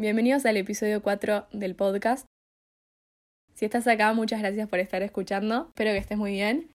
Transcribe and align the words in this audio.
Bienvenidos 0.00 0.46
al 0.46 0.56
episodio 0.56 1.02
4 1.02 1.48
del 1.50 1.74
podcast. 1.74 2.24
Si 3.56 3.64
estás 3.64 3.84
acá, 3.88 4.12
muchas 4.12 4.38
gracias 4.38 4.68
por 4.68 4.78
estar 4.78 5.02
escuchando. 5.02 5.70
Espero 5.70 5.90
que 5.90 5.98
estés 5.98 6.16
muy 6.16 6.30
bien. 6.30 6.70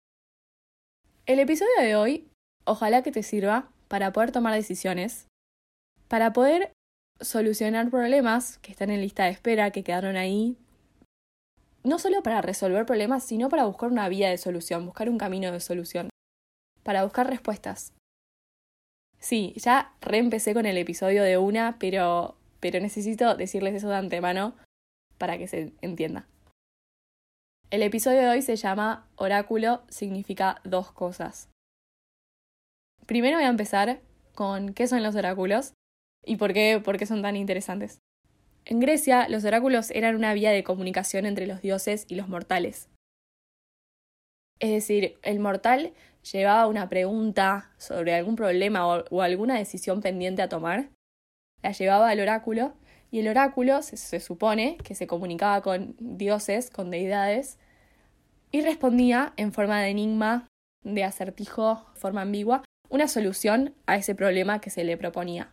El 1.27 1.39
episodio 1.39 1.71
de 1.83 1.97
hoy, 1.97 2.31
ojalá 2.65 3.03
que 3.03 3.13
te 3.13 3.23
sirva 3.23 3.71
para 3.89 4.15
poder 4.15 4.33
tomar 4.33 4.55
decisiones, 4.55 5.27
para 6.09 6.33
poder 6.33 6.73
solucionar 7.21 7.91
problemas 7.91 8.57
que 8.57 8.73
están 8.73 8.89
en 8.89 9.03
lista 9.03 9.25
de 9.25 9.33
espera, 9.33 9.71
que 9.71 9.85
quedaron 9.85 10.17
ahí. 10.17 10.57
No 11.85 11.99
solo 11.99 12.23
para 12.23 12.41
resolver 12.41 12.87
problemas, 12.87 13.23
sino 13.23 13.51
para 13.51 13.67
buscar 13.67 13.91
una 13.91 14.09
vía 14.09 14.31
de 14.31 14.39
solución, 14.39 14.87
buscar 14.87 15.11
un 15.11 15.19
camino 15.19 15.53
de 15.53 15.61
solución, 15.61 16.09
para 16.83 17.05
buscar 17.05 17.29
respuestas. 17.29 17.93
Sí, 19.19 19.53
ya 19.57 19.93
reempecé 20.01 20.55
con 20.55 20.65
el 20.65 20.79
episodio 20.79 21.23
de 21.23 21.37
una, 21.37 21.79
pero 21.79 22.40
pero 22.61 22.79
necesito 22.81 23.35
decirles 23.35 23.75
eso 23.75 23.89
de 23.89 23.97
antemano 23.97 24.55
para 25.19 25.39
que 25.39 25.49
se 25.49 25.73
entienda. 25.81 26.27
El 27.71 27.83
episodio 27.83 28.21
de 28.21 28.29
hoy 28.29 28.43
se 28.43 28.57
llama 28.57 29.09
Oráculo 29.17 29.83
significa 29.89 30.61
dos 30.65 30.91
cosas. 30.93 31.51
Primero 33.07 33.37
voy 33.37 33.45
a 33.45 33.51
empezar 33.51 34.01
con 34.35 34.75
qué 34.75 34.89
son 34.89 35.03
los 35.03 35.15
oráculos 35.15 35.75
y 36.25 36.37
por 36.37 36.53
qué, 36.53 36.81
por 36.85 36.99
qué 36.99 37.07
son 37.07 37.23
tan 37.23 37.37
interesantes. 37.37 37.99
En 38.65 38.81
Grecia, 38.81 39.29
los 39.29 39.45
oráculos 39.45 39.91
eran 39.91 40.17
una 40.17 40.35
vía 40.35 40.51
de 40.51 40.65
comunicación 40.65 41.27
entre 41.27 41.47
los 41.47 41.63
dioses 41.63 42.07
y 42.09 42.15
los 42.17 42.29
mortales. 42.29 42.89
Es 44.59 44.71
decir, 44.71 45.19
el 45.23 45.39
mortal 45.39 45.95
llevaba 46.31 46.67
una 46.67 46.89
pregunta 46.89 47.73
sobre 47.79 48.15
algún 48.15 48.37
problema 48.37 48.87
o, 48.87 49.05
o 49.11 49.23
alguna 49.23 49.57
decisión 49.57 50.03
pendiente 50.03 50.43
a 50.43 50.49
tomar 50.49 50.91
la 51.63 51.73
llevaba 51.73 52.11
al 52.11 52.21
oráculo 52.21 52.75
y 53.11 53.21
el 53.21 53.29
oráculo 53.29 53.83
se, 53.83 54.21
supone 54.21 54.77
que 54.85 54.95
se 54.95 55.07
comunicaba 55.07 55.63
con 55.63 55.97
dioses, 55.99 56.71
con 56.71 56.91
deidades, 56.91 57.59
y 58.53 58.63
respondía 58.63 59.33
en 59.37 59.53
forma 59.53 59.81
de 59.81 59.89
enigma, 59.89 60.47
de 60.83 61.05
acertijo, 61.05 61.87
forma 61.95 62.23
ambigua, 62.23 62.65
una 62.89 63.09
solución 63.09 63.75
a 63.87 63.97
ese 63.97 64.15
problema 64.15 64.61
que 64.61 64.71
se 64.71 64.85
le 64.85 64.97
proponía. 64.97 65.53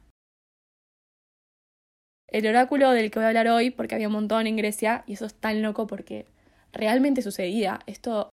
El 2.28 2.45
oráculo 2.48 2.92
del 2.92 3.10
que 3.10 3.20
voy 3.20 3.26
a 3.26 3.30
hablar 3.30 3.48
hoy, 3.48 3.72
porque 3.72 3.95
había 3.95 4.08
un 4.08 4.14
montón 4.14 4.48
en 4.48 4.58
Grecia, 4.58 5.04
y 5.08 5.14
eso 5.14 5.26
es 5.26 5.34
tan 5.34 5.62
loco 5.62 5.88
porque 5.88 6.26
realmente 6.73 7.22
sucedía. 7.22 7.80
Esto 7.86 8.30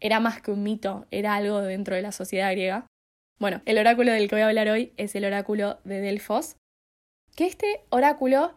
era 0.00 0.18
más 0.20 0.40
que 0.40 0.50
un 0.50 0.62
mito, 0.62 1.06
era 1.10 1.34
algo 1.34 1.60
dentro 1.60 1.94
de 1.94 2.02
la 2.02 2.12
sociedad 2.12 2.52
griega. 2.52 2.86
Bueno, 3.38 3.60
el 3.66 3.78
oráculo 3.78 4.12
del 4.12 4.28
que 4.28 4.36
voy 4.36 4.42
a 4.42 4.48
hablar 4.48 4.68
hoy 4.68 4.92
es 4.96 5.14
el 5.14 5.24
oráculo 5.24 5.78
de 5.84 6.00
Delfos, 6.00 6.56
que 7.38 7.46
este 7.46 7.82
oráculo 7.90 8.52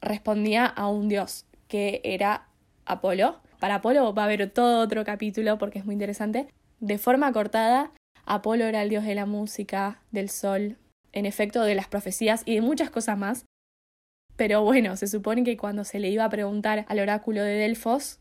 respondía 0.00 0.66
a 0.66 0.88
un 0.88 1.08
dios, 1.08 1.46
que 1.68 2.00
era 2.02 2.48
Apolo. 2.84 3.38
Para 3.60 3.76
Apolo 3.76 4.12
va 4.12 4.22
a 4.22 4.24
haber 4.24 4.50
todo 4.50 4.80
otro 4.80 5.04
capítulo 5.04 5.58
porque 5.58 5.78
es 5.78 5.84
muy 5.84 5.92
interesante. 5.92 6.48
De 6.80 6.98
forma 6.98 7.32
cortada, 7.32 7.92
Apolo 8.24 8.64
era 8.64 8.82
el 8.82 8.88
dios 8.88 9.04
de 9.04 9.14
la 9.14 9.26
música, 9.26 10.02
del 10.10 10.28
sol, 10.28 10.76
en 11.12 11.24
efecto 11.24 11.62
de 11.62 11.76
las 11.76 11.86
profecías 11.86 12.42
y 12.44 12.56
de 12.56 12.62
muchas 12.62 12.90
cosas 12.90 13.16
más. 13.16 13.44
Pero 14.34 14.64
bueno, 14.64 14.96
se 14.96 15.06
supone 15.06 15.44
que 15.44 15.56
cuando 15.56 15.84
se 15.84 16.00
le 16.00 16.10
iba 16.10 16.24
a 16.24 16.28
preguntar 16.28 16.84
al 16.88 16.98
oráculo 16.98 17.44
de 17.44 17.54
Delfos, 17.54 18.18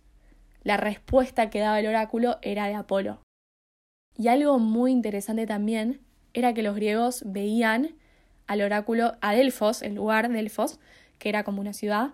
la 0.62 0.78
respuesta 0.78 1.50
que 1.50 1.62
daba 1.62 1.80
el 1.80 1.88
oráculo 1.88 2.38
era 2.44 2.68
de 2.68 2.76
Apolo. 2.76 3.24
Y 4.16 4.28
algo 4.28 4.60
muy 4.60 4.92
interesante 4.92 5.48
también 5.48 6.02
era 6.36 6.54
que 6.54 6.62
los 6.62 6.76
griegos 6.76 7.24
veían 7.26 7.96
al 8.48 8.62
oráculo, 8.62 9.16
a 9.22 9.34
Delfos, 9.34 9.82
el 9.82 9.96
lugar 9.96 10.30
Delfos, 10.30 10.80
que 11.20 11.30
era 11.30 11.44
como 11.44 11.62
una 11.62 11.74
ciudad, 11.74 12.14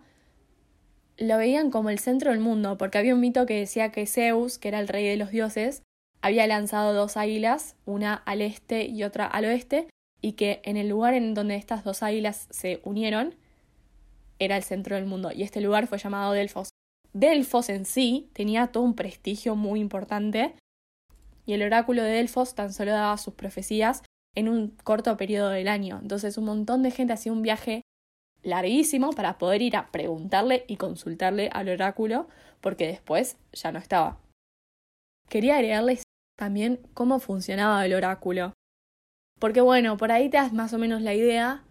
lo 1.18 1.38
veían 1.38 1.70
como 1.70 1.90
el 1.90 2.00
centro 2.00 2.32
del 2.32 2.40
mundo, 2.40 2.78
porque 2.78 2.98
había 2.98 3.14
un 3.14 3.22
mito 3.22 3.46
que 3.46 3.60
decía 3.60 3.92
que 3.92 4.08
Zeus, 4.08 4.58
que 4.58 4.70
era 4.70 4.80
el 4.80 4.88
rey 4.88 5.08
de 5.08 5.18
los 5.18 5.32
dioses, 5.32 5.84
había 6.22 6.48
lanzado 6.48 6.94
dos 6.94 7.18
águilas, 7.18 7.76
una 7.86 8.14
al 8.14 8.42
este 8.42 8.86
y 8.86 9.04
otra 9.04 9.26
al 9.26 9.46
oeste, 9.46 9.88
y 10.22 10.34
que 10.34 10.62
en 10.64 10.78
el 10.78 10.90
lugar 10.90 11.14
en 11.14 11.34
donde 11.34 11.56
estas 11.56 11.84
dos 11.84 12.04
águilas 12.04 12.48
se 12.52 12.80
unieron 12.84 13.36
era 14.40 14.58
el 14.58 14.64
centro 14.64 14.96
del 14.96 15.06
mundo, 15.06 15.32
y 15.32 15.44
este 15.44 15.62
lugar 15.62 15.88
fue 15.88 15.98
llamado 15.98 16.32
Delfos. 16.34 16.70
Delfos 17.14 17.70
en 17.70 17.86
sí 17.86 18.30
tenía 18.34 18.68
todo 18.68 18.84
un 18.84 18.96
prestigio 18.96 19.56
muy 19.56 19.80
importante, 19.80 20.56
y 21.46 21.54
el 21.54 21.64
oráculo 21.64 22.04
de 22.04 22.12
Delfos 22.12 22.56
tan 22.56 22.72
solo 22.72 22.92
daba 22.92 23.18
sus 23.18 23.34
profecías 23.34 24.04
en 24.36 24.50
un 24.50 24.70
corto 24.84 25.16
periodo 25.18 25.50
del 25.50 25.68
año. 25.68 26.00
Entonces 26.02 26.38
un 26.38 26.46
montón 26.46 26.84
de 26.84 26.92
gente 26.92 27.14
hacía 27.14 27.32
un 27.32 27.42
viaje 27.42 27.82
larguísimo 28.44 29.12
para 29.12 29.38
poder 29.38 29.62
ir 29.62 29.76
a 29.76 29.92
preguntarle 29.92 30.66
y 30.68 30.78
consultarle 30.78 31.50
al 31.54 31.70
oráculo 31.70 32.28
porque 32.60 32.88
después 32.88 33.38
ya 33.54 33.72
no 33.72 33.80
estaba. 33.80 34.20
Quería 35.30 35.56
agregarles 35.56 36.04
también 36.38 36.80
cómo 36.94 37.20
funcionaba 37.20 37.86
el 37.86 37.94
oráculo. 37.94 38.54
Porque 39.40 39.62
bueno, 39.62 39.98
por 39.98 40.12
ahí 40.12 40.30
te 40.30 40.38
das 40.38 40.54
más 40.54 40.74
o 40.74 40.78
menos 40.78 41.02
la 41.02 41.14
idea, 41.14 41.64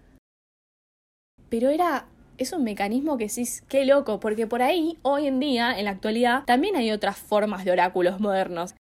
pero 1.48 1.68
era 1.68 2.06
es 2.40 2.54
un 2.54 2.64
mecanismo 2.64 3.18
que 3.18 3.28
sí, 3.28 3.44
qué 3.68 3.84
loco, 3.84 4.18
porque 4.18 4.46
por 4.46 4.62
ahí, 4.62 4.98
hoy 5.02 5.26
en 5.26 5.40
día, 5.40 5.78
en 5.78 5.84
la 5.84 5.90
actualidad, 5.90 6.44
también 6.46 6.74
hay 6.74 6.90
otras 6.90 7.18
formas 7.18 7.66
de 7.66 7.70
oráculos 7.70 8.18
modernos. 8.18 8.74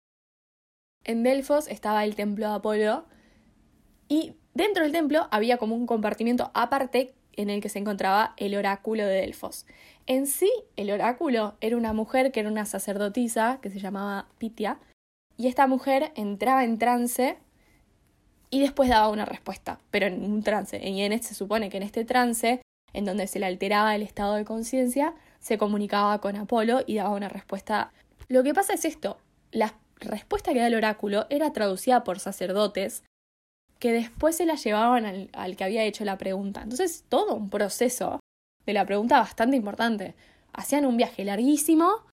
En 1.04 1.24
Delfos 1.24 1.66
estaba 1.66 2.04
el 2.04 2.14
templo 2.14 2.48
de 2.48 2.54
Apolo, 2.54 3.04
y 4.08 4.34
dentro 4.54 4.82
del 4.82 4.92
templo 4.92 5.28
había 5.30 5.58
como 5.58 5.74
un 5.74 5.86
compartimiento 5.86 6.50
aparte 6.54 7.14
en 7.36 7.50
el 7.50 7.60
que 7.60 7.68
se 7.68 7.78
encontraba 7.78 8.34
el 8.36 8.56
oráculo 8.56 9.06
de 9.06 9.20
Delfos. 9.20 9.64
En 10.06 10.26
sí, 10.26 10.50
el 10.76 10.90
oráculo 10.90 11.56
era 11.60 11.76
una 11.76 11.92
mujer 11.92 12.32
que 12.32 12.40
era 12.40 12.48
una 12.48 12.64
sacerdotisa 12.64 13.60
que 13.62 13.70
se 13.70 13.78
llamaba 13.78 14.26
Pitia, 14.38 14.80
y 15.36 15.46
esta 15.46 15.68
mujer 15.68 16.10
entraba 16.16 16.64
en 16.64 16.78
trance 16.78 17.38
y 18.50 18.60
después 18.60 18.88
daba 18.88 19.08
una 19.08 19.24
respuesta, 19.24 19.78
pero 19.90 20.06
en 20.06 20.24
un 20.24 20.42
trance. 20.42 20.84
Y 20.84 21.02
en 21.02 21.12
este, 21.12 21.28
se 21.28 21.34
supone 21.34 21.70
que 21.70 21.76
en 21.76 21.84
este 21.84 22.04
trance, 22.04 22.60
en 22.92 23.04
donde 23.04 23.28
se 23.28 23.38
le 23.38 23.46
alteraba 23.46 23.94
el 23.94 24.02
estado 24.02 24.34
de 24.34 24.44
conciencia, 24.44 25.14
se 25.38 25.56
comunicaba 25.56 26.20
con 26.20 26.34
Apolo 26.34 26.80
y 26.86 26.96
daba 26.96 27.14
una 27.14 27.28
respuesta. 27.28 27.92
Lo 28.26 28.42
que 28.42 28.52
pasa 28.52 28.74
es 28.74 28.84
esto, 28.84 29.18
la 29.52 29.74
respuesta 30.00 30.52
que 30.52 30.58
da 30.58 30.66
el 30.66 30.74
oráculo 30.74 31.26
era 31.30 31.52
traducida 31.52 32.02
por 32.02 32.18
sacerdotes 32.18 33.04
que 33.78 33.92
después 33.92 34.36
se 34.36 34.46
la 34.46 34.56
llevaban 34.56 35.28
al, 35.32 35.56
que 35.56 35.64
había 35.64 35.84
hecho 35.84 36.04
la 36.04 36.18
pregunta. 36.18 36.62
Entonces, 36.62 37.04
todo 37.08 37.34
un 37.34 37.50
proceso 37.50 38.20
de 38.66 38.72
la 38.72 38.84
pregunta 38.84 39.20
bastante 39.20 39.56
importante. 39.56 40.14
Hacían 40.52 40.84
un 40.84 40.96
viaje 40.96 41.24
larguísimo, 41.24 42.06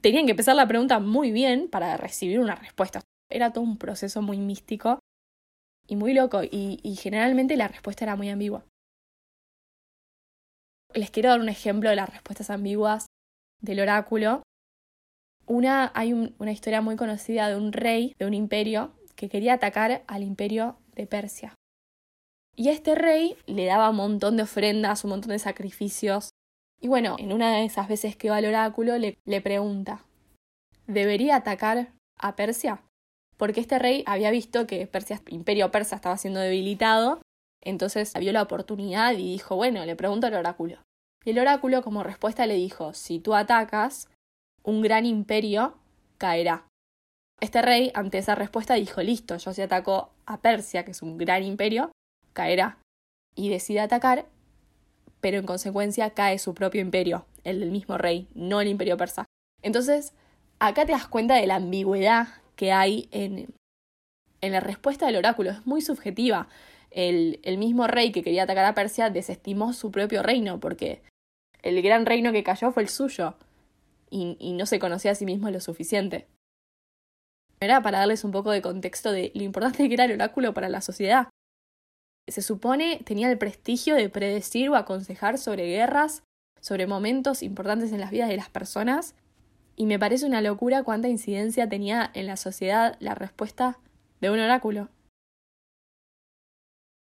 tenían 0.00 0.24
que 0.24 0.32
empezar 0.32 0.56
la 0.56 0.68
pregunta 0.68 1.00
muy 1.00 1.32
bien 1.32 1.68
para 1.68 1.96
recibir 1.96 2.40
una 2.40 2.54
respuesta. 2.54 3.02
Era 3.30 3.52
todo 3.52 3.64
un 3.64 3.76
proceso 3.76 4.22
muy 4.22 4.38
místico 4.38 5.00
y 5.86 5.96
muy 5.96 6.14
loco, 6.14 6.42
y, 6.42 6.96
generalmente 7.00 7.56
la 7.56 7.68
respuesta 7.68 8.04
era 8.04 8.16
muy 8.16 8.28
ambigua. 8.28 8.64
Les 10.94 11.10
quiero 11.10 11.30
dar 11.30 11.40
un 11.40 11.48
ejemplo 11.48 11.90
de 11.90 11.96
las 11.96 12.08
respuestas 12.08 12.50
ambiguas 12.50 13.06
del 13.60 13.80
oráculo. 13.80 14.42
Una, 15.46 15.90
hay 15.94 16.12
una 16.12 16.52
historia 16.52 16.80
muy 16.80 16.96
conocida 16.96 17.48
de 17.48 17.56
un 17.56 17.72
rey 17.72 18.14
de 18.18 18.26
un 18.26 18.34
imperio 18.34 18.97
que 19.18 19.28
quería 19.28 19.54
atacar 19.54 20.04
al 20.06 20.22
imperio 20.22 20.78
de 20.94 21.08
Persia. 21.08 21.54
Y 22.54 22.68
este 22.68 22.94
rey 22.94 23.36
le 23.46 23.66
daba 23.66 23.90
un 23.90 23.96
montón 23.96 24.36
de 24.36 24.44
ofrendas, 24.44 25.02
un 25.02 25.10
montón 25.10 25.30
de 25.30 25.40
sacrificios. 25.40 26.30
Y 26.80 26.86
bueno, 26.86 27.16
en 27.18 27.32
una 27.32 27.52
de 27.52 27.64
esas 27.64 27.88
veces 27.88 28.16
que 28.16 28.30
va 28.30 28.36
al 28.36 28.46
oráculo 28.46 28.96
le, 28.96 29.18
le 29.24 29.40
pregunta, 29.40 30.04
¿debería 30.86 31.34
atacar 31.34 31.92
a 32.16 32.36
Persia? 32.36 32.80
Porque 33.36 33.60
este 33.60 33.80
rey 33.80 34.04
había 34.06 34.30
visto 34.30 34.68
que 34.68 34.86
Persia, 34.86 35.20
imperio 35.28 35.72
persa 35.72 35.96
estaba 35.96 36.16
siendo 36.16 36.38
debilitado, 36.38 37.20
entonces 37.60 38.12
vio 38.20 38.32
la 38.32 38.42
oportunidad 38.42 39.12
y 39.14 39.32
dijo, 39.32 39.56
bueno, 39.56 39.84
le 39.84 39.96
pregunto 39.96 40.28
al 40.28 40.34
oráculo. 40.34 40.78
Y 41.24 41.30
el 41.30 41.40
oráculo 41.40 41.82
como 41.82 42.04
respuesta 42.04 42.46
le 42.46 42.54
dijo, 42.54 42.94
si 42.94 43.18
tú 43.18 43.34
atacas, 43.34 44.08
un 44.62 44.80
gran 44.80 45.06
imperio 45.06 45.76
caerá. 46.18 46.68
Este 47.40 47.62
rey, 47.62 47.92
ante 47.94 48.18
esa 48.18 48.34
respuesta, 48.34 48.74
dijo, 48.74 49.00
listo, 49.00 49.36
yo 49.36 49.52
si 49.52 49.62
ataco 49.62 50.10
a 50.26 50.40
Persia, 50.40 50.84
que 50.84 50.90
es 50.90 51.02
un 51.02 51.18
gran 51.18 51.44
imperio, 51.44 51.92
caerá. 52.32 52.78
Y 53.36 53.48
decide 53.48 53.78
atacar, 53.80 54.26
pero 55.20 55.38
en 55.38 55.46
consecuencia 55.46 56.10
cae 56.10 56.40
su 56.40 56.54
propio 56.54 56.80
imperio, 56.80 57.26
el 57.44 57.60
del 57.60 57.70
mismo 57.70 57.96
rey, 57.96 58.26
no 58.34 58.60
el 58.60 58.66
imperio 58.66 58.96
persa. 58.96 59.24
Entonces, 59.62 60.12
acá 60.58 60.84
te 60.84 60.92
das 60.92 61.06
cuenta 61.06 61.36
de 61.36 61.46
la 61.46 61.56
ambigüedad 61.56 62.28
que 62.56 62.72
hay 62.72 63.08
en, 63.12 63.54
en 64.40 64.52
la 64.52 64.58
respuesta 64.58 65.06
del 65.06 65.16
oráculo. 65.16 65.50
Es 65.50 65.64
muy 65.64 65.80
subjetiva. 65.80 66.48
El, 66.90 67.38
el 67.44 67.58
mismo 67.58 67.86
rey 67.86 68.10
que 68.10 68.24
quería 68.24 68.42
atacar 68.42 68.64
a 68.64 68.74
Persia 68.74 69.10
desestimó 69.10 69.72
su 69.72 69.92
propio 69.92 70.24
reino, 70.24 70.58
porque 70.58 71.02
el 71.62 71.80
gran 71.82 72.06
reino 72.06 72.32
que 72.32 72.42
cayó 72.42 72.72
fue 72.72 72.82
el 72.82 72.88
suyo, 72.88 73.34
y, 74.10 74.36
y 74.40 74.54
no 74.54 74.66
se 74.66 74.80
conocía 74.80 75.12
a 75.12 75.14
sí 75.14 75.24
mismo 75.24 75.50
lo 75.50 75.60
suficiente. 75.60 76.26
Era 77.60 77.82
para 77.82 77.98
darles 77.98 78.24
un 78.24 78.30
poco 78.30 78.50
de 78.50 78.62
contexto 78.62 79.12
de 79.12 79.32
lo 79.34 79.42
importante 79.42 79.88
que 79.88 79.94
era 79.94 80.04
el 80.04 80.12
oráculo 80.12 80.54
para 80.54 80.68
la 80.68 80.80
sociedad. 80.80 81.28
se 82.28 82.42
supone 82.42 83.00
tenía 83.04 83.30
el 83.30 83.38
prestigio 83.38 83.94
de 83.94 84.10
predecir 84.10 84.68
o 84.68 84.76
aconsejar 84.76 85.38
sobre 85.38 85.66
guerras, 85.66 86.22
sobre 86.60 86.86
momentos 86.86 87.42
importantes 87.42 87.90
en 87.92 88.00
las 88.00 88.10
vidas 88.10 88.28
de 88.28 88.36
las 88.36 88.50
personas, 88.50 89.14
y 89.76 89.86
me 89.86 89.98
parece 89.98 90.26
una 90.26 90.42
locura 90.42 90.82
cuánta 90.82 91.08
incidencia 91.08 91.68
tenía 91.68 92.10
en 92.12 92.26
la 92.26 92.36
sociedad 92.36 92.96
la 93.00 93.14
respuesta 93.14 93.78
de 94.20 94.30
un 94.30 94.40
oráculo. 94.40 94.90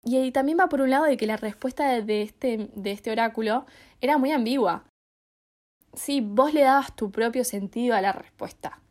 Y 0.05 0.31
también 0.33 0.59
va 0.59 0.69
por 0.69 0.83
un 0.83 0.91
lado 0.91 1.05
de 1.05 1.17
que 1.17 1.27
la 1.27 1.39
respuesta 1.39 2.01
de 2.03 2.23
este, 2.23 2.69
de 2.75 2.93
este 2.93 3.11
oráculo 3.11 3.65
era 4.01 4.19
muy 4.19 4.33
ambigua. 4.33 4.85
Sí, 5.95 6.21
vos 6.21 6.53
le 6.53 6.63
dabas 6.63 6.95
tu 6.95 7.11
propio 7.11 7.45
sentido 7.45 7.95
a 7.95 8.03
la 8.03 8.13
respuesta. 8.13 8.84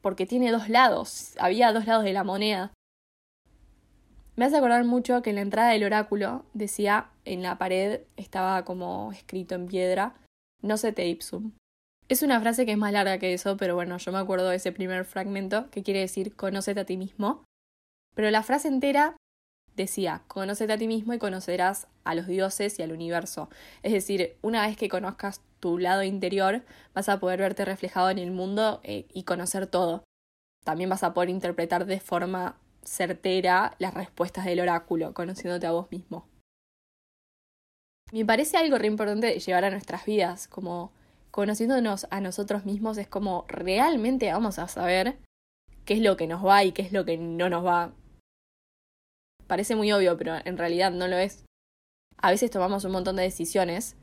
Porque 0.00 0.26
tiene 0.26 0.50
dos 0.50 0.68
lados, 0.68 1.34
había 1.38 1.72
dos 1.72 1.86
lados 1.86 2.04
de 2.04 2.12
la 2.12 2.24
moneda. 2.24 2.72
Me 4.36 4.44
hace 4.44 4.56
acordar 4.56 4.84
mucho 4.84 5.20
que 5.22 5.30
en 5.30 5.36
la 5.36 5.42
entrada 5.42 5.70
del 5.70 5.82
oráculo 5.82 6.44
decía 6.54 7.10
en 7.24 7.42
la 7.42 7.58
pared, 7.58 8.02
estaba 8.16 8.64
como 8.64 9.10
escrito 9.12 9.56
en 9.56 9.66
piedra, 9.66 10.14
no 10.62 10.76
se 10.76 10.92
te 10.92 11.08
ipsum. 11.08 11.52
Es 12.08 12.22
una 12.22 12.40
frase 12.40 12.64
que 12.64 12.72
es 12.72 12.78
más 12.78 12.92
larga 12.92 13.18
que 13.18 13.34
eso, 13.34 13.56
pero 13.56 13.74
bueno, 13.74 13.98
yo 13.98 14.12
me 14.12 14.18
acuerdo 14.18 14.48
de 14.48 14.56
ese 14.56 14.72
primer 14.72 15.04
fragmento 15.04 15.68
que 15.70 15.82
quiere 15.82 16.00
decir 16.00 16.36
conócete 16.36 16.80
a 16.80 16.86
ti 16.86 16.96
mismo. 16.96 17.44
Pero 18.14 18.30
la 18.30 18.42
frase 18.42 18.68
entera 18.68 19.16
decía, 19.82 20.22
conócete 20.28 20.72
a 20.72 20.78
ti 20.78 20.86
mismo 20.86 21.14
y 21.14 21.18
conocerás 21.18 21.86
a 22.04 22.14
los 22.14 22.26
dioses 22.26 22.78
y 22.78 22.82
al 22.82 22.92
universo. 22.92 23.48
Es 23.82 23.92
decir, 23.92 24.36
una 24.42 24.66
vez 24.66 24.76
que 24.76 24.88
conozcas 24.88 25.40
tu 25.60 25.78
lado 25.78 26.02
interior, 26.02 26.62
vas 26.94 27.08
a 27.08 27.20
poder 27.20 27.40
verte 27.40 27.64
reflejado 27.64 28.10
en 28.10 28.18
el 28.18 28.30
mundo 28.30 28.80
eh, 28.84 29.06
y 29.12 29.24
conocer 29.24 29.66
todo. 29.66 30.04
También 30.64 30.90
vas 30.90 31.02
a 31.02 31.14
poder 31.14 31.30
interpretar 31.30 31.86
de 31.86 32.00
forma 32.00 32.58
certera 32.82 33.74
las 33.78 33.94
respuestas 33.94 34.44
del 34.44 34.60
oráculo, 34.60 35.14
conociéndote 35.14 35.66
a 35.66 35.72
vos 35.72 35.90
mismo. 35.90 36.28
Me 38.12 38.24
parece 38.24 38.56
algo 38.56 38.78
re 38.78 38.86
importante 38.86 39.38
llevar 39.38 39.64
a 39.64 39.70
nuestras 39.70 40.06
vidas, 40.06 40.48
como 40.48 40.92
conociéndonos 41.30 42.06
a 42.10 42.20
nosotros 42.20 42.64
mismos 42.64 42.96
es 42.98 43.06
como 43.06 43.44
realmente 43.48 44.32
vamos 44.32 44.58
a 44.58 44.66
saber 44.66 45.18
qué 45.84 45.94
es 45.94 46.00
lo 46.00 46.16
que 46.16 46.26
nos 46.26 46.44
va 46.44 46.64
y 46.64 46.72
qué 46.72 46.82
es 46.82 46.92
lo 46.92 47.04
que 47.04 47.18
no 47.18 47.48
nos 47.48 47.64
va. 47.64 47.92
Parece 49.48 49.74
muy 49.74 49.90
obvio, 49.92 50.16
pero 50.16 50.36
en 50.44 50.58
realidad 50.58 50.92
no 50.92 51.08
lo 51.08 51.16
es. 51.16 51.44
A 52.18 52.30
veces 52.30 52.50
tomamos 52.50 52.84
un 52.84 52.92
montón 52.92 53.16
de 53.16 53.22
decisiones 53.22 53.96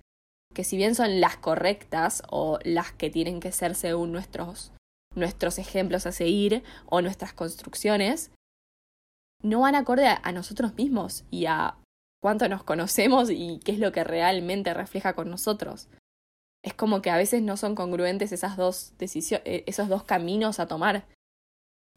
que 0.53 0.63
si 0.63 0.75
bien 0.75 0.95
son 0.95 1.21
las 1.21 1.37
correctas 1.37 2.23
o 2.29 2.59
las 2.63 2.91
que 2.91 3.11
tienen 3.11 3.39
que 3.39 3.51
ser 3.51 3.75
según 3.75 4.11
nuestros, 4.11 4.71
nuestros 5.13 5.59
ejemplos 5.59 6.07
a 6.07 6.11
seguir 6.11 6.63
o 6.87 7.01
nuestras 7.01 7.33
construcciones, 7.33 8.31
no 9.43 9.59
van 9.59 9.75
acorde 9.75 10.07
a, 10.07 10.31
nosotros 10.31 10.73
mismos 10.75 11.25
y 11.29 11.45
a 11.45 11.77
cuánto 12.23 12.49
nos 12.49 12.63
conocemos 12.63 13.29
y 13.29 13.59
qué 13.63 13.73
es 13.73 13.79
lo 13.79 13.91
que 13.91 14.03
realmente 14.03 14.73
refleja 14.73 15.13
con 15.13 15.29
nosotros. 15.29 15.87
Es 16.63 16.73
como 16.73 17.03
que 17.03 17.11
a 17.11 17.17
veces 17.17 17.43
no 17.43 17.57
son 17.57 17.75
congruentes 17.75 18.31
esas 18.31 18.57
dos 18.57 18.93
eh, 18.99 19.63
esos 19.67 19.89
dos 19.89 20.03
caminos 20.03 20.59
a 20.59 20.67
tomar. 20.67 21.05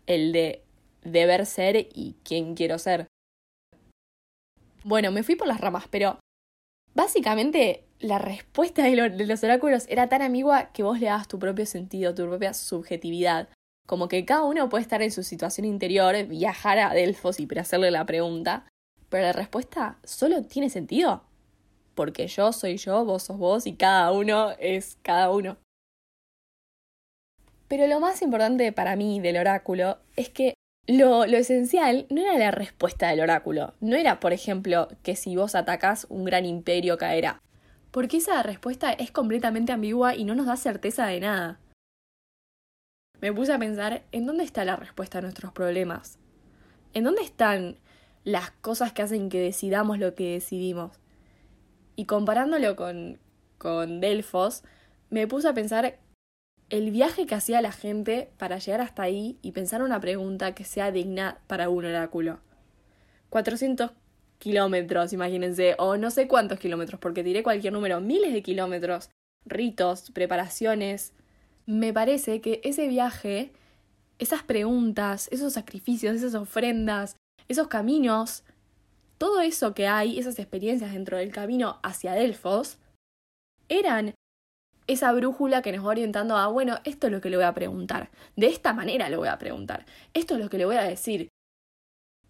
El 0.05 0.33
de 0.33 0.63
deber 1.03 1.47
ser 1.47 1.89
y 1.95 2.17
quién 2.25 2.55
quiero 2.55 2.79
ser. 2.79 3.09
Bueno, 4.85 5.11
me 5.11 5.23
fui 5.23 5.37
por 5.37 5.49
las 5.49 5.61
ramas, 5.61 5.87
pero 5.91 6.19
básicamente 6.95 7.85
la 8.01 8.19
respuesta 8.19 8.83
de, 8.83 9.27
los 9.27 9.45
oráculos 9.45 9.87
era 9.89 10.09
tan 10.09 10.23
ambigua 10.23 10.73
que 10.73 10.83
vos 10.83 11.01
le 11.01 11.07
dabas 11.07 11.29
tu 11.29 11.39
propio 11.39 11.67
sentido, 11.67 12.15
tu 12.15 12.27
propia 12.27 12.55
subjetividad. 12.55 13.49
Como 13.87 14.09
que 14.09 14.25
cada 14.25 14.45
uno 14.45 14.69
puede 14.69 14.83
estar 14.83 15.03
en 15.03 15.11
su 15.11 15.23
situación 15.23 15.65
interior, 15.65 16.27
viajar 16.27 16.79
a 16.79 16.93
Delfos 16.93 17.41
y 17.41 17.49
hacerle 17.59 17.91
la 17.91 18.07
pregunta, 18.07 18.67
pero 19.09 19.25
la 19.25 19.33
respuesta 19.33 19.99
solo 20.05 20.45
tiene 20.45 20.71
sentido. 20.71 21.25
Porque 21.95 22.29
yo 22.29 22.53
soy 22.53 22.77
yo, 22.77 23.05
vos 23.05 23.25
sos 23.25 23.39
vos 23.39 23.67
y 23.67 23.75
cada 23.75 24.13
uno 24.13 24.51
es 24.59 24.99
cada 25.03 25.31
uno. 25.31 25.57
Pero 27.67 27.87
lo 27.87 27.99
más 28.01 28.23
importante 28.23 28.73
para 28.73 28.95
mí 28.95 29.21
del 29.21 29.39
oráculo 29.39 29.99
es 30.17 30.29
que 30.29 30.55
lo, 30.89 31.27
lo, 31.27 31.37
esencial 31.37 32.07
no 32.11 32.21
era 32.21 32.37
la 32.37 32.51
respuesta 32.51 33.11
del 33.11 33.21
oráculo. 33.21 33.75
No 33.81 33.95
era, 33.95 34.19
por 34.19 34.33
ejemplo, 34.33 34.89
que 35.05 35.15
si 35.15 35.37
vos 35.37 35.55
atacás 35.55 36.07
un 36.09 36.25
gran 36.25 36.45
imperio 36.45 36.99
caerá. 36.99 37.41
Porque 37.93 38.17
esa 38.17 38.43
respuesta 38.43 38.93
es 38.93 39.13
completamente 39.13 39.71
ambigua 39.71 40.17
y 40.17 40.25
no 40.25 40.35
nos 40.35 40.47
da 40.47 40.57
certeza 40.57 41.07
de 41.07 41.21
nada 41.21 41.61
me 43.21 43.33
puse 43.33 43.53
a 43.53 43.59
pensar 43.59 44.05
en 44.13 44.27
dónde 44.27 44.45
está 44.45 44.65
la 44.65 44.77
respuesta 44.77 45.19
a 45.19 45.23
nuestros 45.23 45.53
problemas. 45.53 46.19
¿En 46.95 47.05
dónde 47.05 47.23
están 47.23 47.77
las 48.25 48.51
cosas 48.51 48.93
que 48.93 49.03
hacen 49.03 49.29
que 49.29 49.41
decidamos 49.41 49.99
lo 49.99 50.15
que 50.15 50.35
decidimos? 50.35 50.99
Y 51.97 52.05
comparándolo 52.05 52.77
con, 52.77 53.19
con 53.59 54.01
Delfos, 54.01 54.63
me 55.11 55.27
puse 55.27 55.49
a 55.49 55.55
pensar 55.55 55.99
el 56.71 56.91
viaje 56.91 57.27
que 57.27 57.35
hacía 57.35 57.63
la 57.63 57.73
gente 57.73 58.31
para 58.37 58.59
llegar 58.59 58.81
hasta 58.81 59.03
ahí 59.03 59.39
y 59.43 59.53
pensar 59.53 59.83
una 59.83 60.01
pregunta 60.01 60.55
que 60.55 60.65
sea 60.65 60.93
digna 60.93 61.39
para 61.47 61.69
un 61.71 61.87
oráculo. 61.87 62.41
400 63.31 63.93
kilómetros, 64.39 65.13
imagínense, 65.13 65.75
o 65.79 65.97
no 65.97 66.11
sé 66.11 66.29
cuántos 66.29 66.59
kilómetros, 66.59 67.01
porque 67.01 67.25
tiré 67.25 67.43
cualquier 67.43 67.73
número, 67.73 68.01
miles 68.01 68.33
de 68.33 68.43
kilómetros, 68.43 69.11
ritos, 69.45 70.11
preparaciones, 70.11 71.13
me 71.67 71.93
parece 71.93 72.41
que 72.41 72.61
ese 72.65 72.89
viaje, 72.89 73.53
esas 74.19 74.43
preguntas, 74.43 75.29
esos 75.33 75.55
sacrificios, 75.55 76.17
esas 76.17 76.35
ofrendas, 76.35 77.17
esos 77.49 77.69
caminos, 77.69 78.45
todo 79.17 79.41
eso 79.41 79.75
que 79.75 79.87
hay, 79.87 80.19
esas 80.19 80.39
experiencias 80.39 80.93
dentro 80.93 81.17
del 81.17 81.33
camino 81.33 81.79
hacia 81.83 82.13
Delfos, 82.13 82.79
eran 83.69 84.15
esa 84.89 85.13
brújula 85.13 85.63
que 85.63 85.71
nos 85.71 85.85
va 85.85 85.91
orientando 85.91 86.37
a, 86.37 86.49
bueno, 86.49 86.79
esto 86.85 87.07
es 87.07 87.13
lo 87.13 87.21
que 87.21 87.31
le 87.31 87.37
voy 87.37 87.47
a 87.47 87.55
preguntar, 87.55 88.11
de 88.35 88.49
esta 88.49 88.73
manera 88.73 89.09
lo 89.09 89.19
voy 89.19 89.29
a 89.29 89.39
preguntar, 89.39 89.87
esto 90.15 90.35
es 90.35 90.41
lo 90.41 90.51
que 90.51 90.59
le 90.59 90.65
voy 90.65 90.77
a 90.77 90.83
decir. 90.83 91.29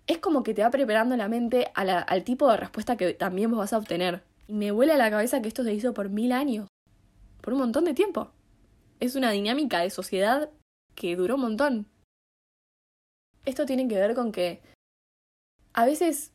Es 0.07 0.19
como 0.19 0.43
que 0.43 0.55
te 0.55 0.63
va 0.63 0.71
preparando 0.71 1.17
la 1.17 1.29
mente 1.29 1.71
al 1.75 2.25
tipo 2.25 2.51
de 2.51 2.57
respuesta 2.57 2.97
que 2.97 3.15
también 3.15 3.51
vos 3.51 3.59
vas 3.59 3.73
a 3.75 3.79
obtener. 3.79 4.23
Y 4.47 4.55
me 4.55 4.71
vuela 4.71 4.97
la 4.97 5.11
cabeza 5.11 5.43
que 5.43 5.49
esto 5.49 5.65
se 5.65 5.75
hizo 5.75 5.93
por 5.93 6.09
mil 6.09 6.33
años, 6.33 6.67
por 7.43 7.53
un 7.53 7.61
montón 7.61 7.85
de 7.85 7.95
tiempo 7.95 8.31
es 9.01 9.15
una 9.15 9.31
dinámica 9.31 9.81
de 9.81 9.91
sociedad 9.91 10.51
que 10.95 11.17
duró 11.17 11.37
un 11.37 11.43
montón. 11.43 11.87
Esto 13.45 13.67
tiene 13.67 13.89
que 13.89 13.97
ver 13.97 14.15
con 14.15 14.33
que 14.33 14.61
a 15.73 15.87
veces 15.87 16.33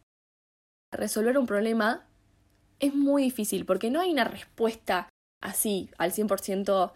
resolver 0.91 1.37
un 1.37 1.45
problema 1.45 2.07
es 2.79 2.95
muy 2.95 3.23
difícil 3.23 3.65
porque 3.65 3.89
no 3.89 3.99
hay 3.99 4.11
una 4.11 4.23
respuesta 4.23 5.09
así 5.43 5.89
al 5.97 6.11
100% 6.11 6.93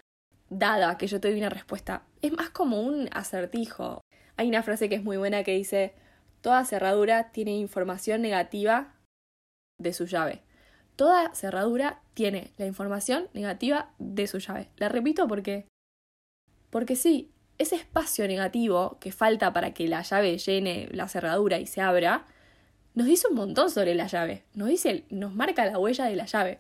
dada, 0.49 0.97
que 0.97 1.07
yo 1.07 1.19
te 1.19 1.29
doy 1.29 1.37
una 1.37 1.49
respuesta. 1.49 2.03
Es 2.21 2.31
más 2.31 2.49
como 2.49 2.81
un 2.81 3.09
acertijo. 3.11 4.01
Hay 4.37 4.47
una 4.47 4.63
frase 4.63 4.89
que 4.89 4.95
es 4.95 5.03
muy 5.03 5.17
buena 5.17 5.43
que 5.43 5.55
dice, 5.55 5.93
toda 6.41 6.65
cerradura 6.65 7.31
tiene 7.31 7.55
información 7.57 8.21
negativa 8.21 8.95
de 9.79 9.93
su 9.93 10.05
llave. 10.05 10.41
Toda 10.95 11.33
cerradura 11.35 12.01
tiene 12.13 12.53
la 12.57 12.65
información 12.65 13.27
negativa 13.33 13.91
de 13.99 14.25
su 14.27 14.39
llave. 14.39 14.69
La 14.77 14.89
repito 14.89 15.27
porque. 15.27 15.67
Porque 16.71 16.95
sí, 16.95 17.31
ese 17.57 17.75
espacio 17.75 18.27
negativo 18.27 18.97
que 18.99 19.11
falta 19.11 19.53
para 19.53 19.73
que 19.73 19.87
la 19.87 20.01
llave 20.01 20.37
llene 20.37 20.89
la 20.91 21.07
cerradura 21.07 21.59
y 21.59 21.67
se 21.67 21.81
abra, 21.81 22.25
nos 22.95 23.07
dice 23.07 23.27
un 23.29 23.35
montón 23.35 23.69
sobre 23.69 23.93
la 23.93 24.07
llave. 24.07 24.43
Nos 24.53 24.69
dice, 24.69 25.05
nos 25.09 25.35
marca 25.35 25.65
la 25.65 25.77
huella 25.77 26.05
de 26.05 26.15
la 26.15 26.25
llave. 26.25 26.59